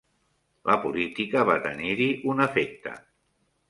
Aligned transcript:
La 0.69 0.77
política 0.85 1.45
va 1.51 1.59
tenir-hi 1.69 2.11
un 2.35 2.45
efecte. 2.51 3.01